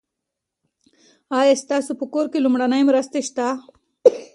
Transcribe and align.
ایا 1.39 1.53
ستاسي 1.63 1.93
په 1.99 2.05
کور 2.13 2.25
کې 2.31 2.39
لومړنۍ 2.43 2.81
مرستې 2.89 3.19
شته؟ 3.27 3.47